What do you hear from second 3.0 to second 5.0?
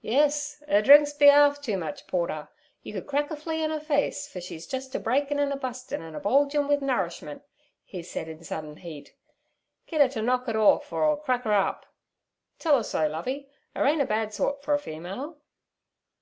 crack a flea on 'er face, fer she's jus' a